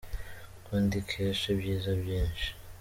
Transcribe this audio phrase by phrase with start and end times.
[0.55, 2.47] Kuko ndikesha ibyiza byinshi.